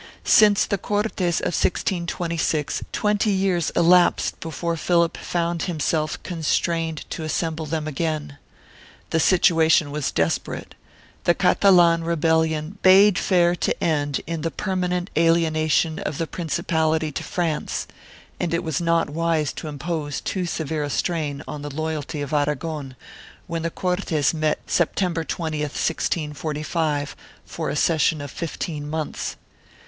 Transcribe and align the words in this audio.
Since 0.25 0.65
the 0.65 0.79
Cortes 0.79 1.41
of 1.41 1.53
1626 1.53 2.83
twenty 2.91 3.29
years 3.29 3.69
elapsed 3.75 4.39
before 4.39 4.75
Philip 4.75 5.15
found 5.15 5.61
himself 5.61 6.17
constrained 6.23 7.05
to 7.11 7.23
assemble 7.23 7.67
them 7.67 7.87
again. 7.87 8.39
The 9.11 9.19
situation 9.19 9.91
was 9.91 10.09
desperate; 10.09 10.73
the 11.25 11.35
Catalan 11.35 12.03
rebellion 12.03 12.79
bade 12.81 13.19
fair 13.19 13.55
to 13.57 13.77
end 13.83 14.21
in 14.25 14.41
the 14.41 14.49
permanent 14.49 15.11
alienation 15.15 15.99
of 15.99 16.17
the 16.17 16.25
Principality 16.25 17.11
to 17.11 17.23
France, 17.23 17.85
and 18.39 18.55
it 18.55 18.63
was 18.63 18.81
not 18.81 19.07
wise 19.07 19.53
to 19.53 19.67
impose 19.67 20.19
too 20.19 20.47
severe 20.47 20.83
a 20.83 20.89
strain 20.89 21.43
on 21.47 21.61
the 21.61 21.69
loyalty 21.69 22.23
of 22.23 22.33
Aragon, 22.33 22.95
when 23.45 23.61
the 23.61 23.69
Cortes 23.69 24.33
met 24.33 24.61
Septem 24.65 25.13
ber 25.13 25.23
20, 25.23 25.59
1645, 25.59 27.15
for 27.45 27.69
a 27.69 27.75
session 27.75 28.19
of 28.19 28.31
fifteen 28.31 28.89
months. 28.89 29.35